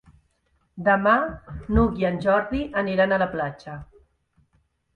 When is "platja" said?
3.37-3.79